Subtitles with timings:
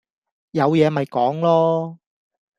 [0.49, 1.97] 有嘢咪講囉